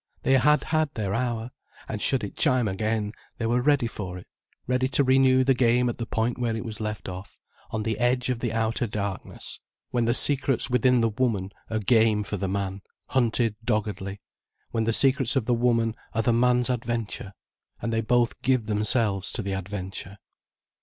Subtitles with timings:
[0.23, 1.51] They had had their hour,
[1.87, 4.25] and should it chime again, they were ready for it,
[4.65, 7.37] ready to renew the game at the point where it was left off,
[7.69, 9.59] on the edge of the outer darkness,
[9.91, 14.21] when the secrets within the woman are game for the man, hunted doggedly,
[14.71, 17.33] when the secrets of the woman are the man's adventure,
[17.79, 20.17] and they both give themselves to the adventure.